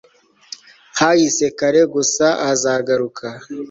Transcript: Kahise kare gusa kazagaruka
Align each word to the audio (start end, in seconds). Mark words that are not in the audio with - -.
Kahise 0.95 1.45
kare 1.57 1.81
gusa 1.93 2.25
kazagaruka 2.39 3.25